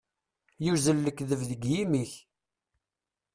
[0.63, 2.13] Yuzzel lekdeb deg yimi-k.